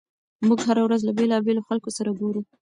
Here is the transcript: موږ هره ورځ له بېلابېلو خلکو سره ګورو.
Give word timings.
موږ 0.47 0.59
هره 0.67 0.81
ورځ 0.83 1.01
له 1.03 1.11
بېلابېلو 1.17 1.65
خلکو 1.67 1.89
سره 1.97 2.09
ګورو. 2.19 2.41